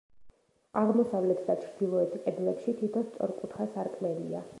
[0.79, 4.43] აღმოსავლეთ და ჩრდილოეთ კედლებში თითო სწორკუთხა სარკმელია.